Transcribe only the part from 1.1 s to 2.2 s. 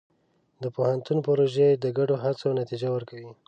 پروژې د ګډو